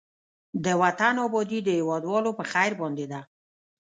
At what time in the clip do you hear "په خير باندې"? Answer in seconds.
2.39-3.05